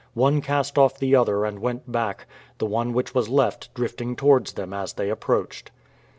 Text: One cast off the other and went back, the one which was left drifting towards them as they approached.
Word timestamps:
One 0.15 0.41
cast 0.41 0.79
off 0.79 0.97
the 0.97 1.15
other 1.15 1.45
and 1.45 1.59
went 1.59 1.91
back, 1.91 2.25
the 2.57 2.65
one 2.65 2.91
which 2.91 3.13
was 3.13 3.29
left 3.29 3.71
drifting 3.75 4.15
towards 4.15 4.53
them 4.53 4.73
as 4.73 4.93
they 4.93 5.11
approached. 5.11 5.69